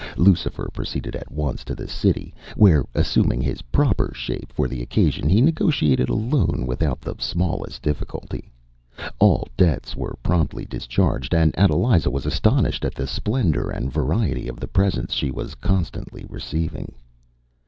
Lucifer 0.17 0.67
proceeded 0.73 1.15
at 1.15 1.31
once 1.31 1.63
to 1.63 1.75
the 1.75 1.87
City, 1.87 2.33
where, 2.55 2.83
assuming 2.95 3.39
his 3.39 3.61
proper 3.61 4.11
shape 4.15 4.51
for 4.51 4.67
the 4.67 4.81
occasion, 4.81 5.29
he 5.29 5.41
negotiated 5.41 6.09
a 6.09 6.15
loan 6.15 6.65
without 6.65 6.99
the 7.01 7.13
smallest 7.19 7.83
difficulty. 7.83 8.51
All 9.19 9.47
debts 9.55 9.95
were 9.95 10.15
promptly 10.23 10.65
discharged, 10.65 11.35
and 11.35 11.53
Adeliza 11.55 12.09
was 12.09 12.25
astonished 12.25 12.83
at 12.83 12.95
the 12.95 13.05
splendour 13.05 13.69
and 13.69 13.93
variety 13.93 14.47
of 14.47 14.59
the 14.59 14.67
presents 14.67 15.13
she 15.13 15.29
was 15.29 15.53
constantly 15.53 16.25
receiving. 16.29 16.95